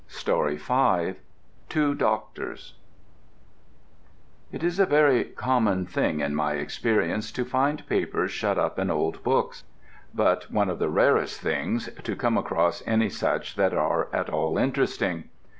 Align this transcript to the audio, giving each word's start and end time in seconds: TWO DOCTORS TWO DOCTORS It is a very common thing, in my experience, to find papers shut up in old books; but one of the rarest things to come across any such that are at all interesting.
TWO 0.09 0.33
DOCTORS 0.55 1.15
TWO 1.69 1.93
DOCTORS 1.93 2.73
It 4.51 4.63
is 4.63 4.79
a 4.79 4.87
very 4.87 5.25
common 5.25 5.85
thing, 5.85 6.21
in 6.21 6.33
my 6.33 6.53
experience, 6.53 7.31
to 7.33 7.45
find 7.45 7.85
papers 7.87 8.31
shut 8.31 8.57
up 8.57 8.79
in 8.79 8.89
old 8.89 9.21
books; 9.21 9.63
but 10.11 10.49
one 10.51 10.71
of 10.71 10.79
the 10.79 10.89
rarest 10.89 11.39
things 11.39 11.87
to 12.01 12.15
come 12.15 12.35
across 12.35 12.81
any 12.87 13.09
such 13.09 13.55
that 13.57 13.75
are 13.75 14.07
at 14.11 14.27
all 14.31 14.57
interesting. 14.57 15.25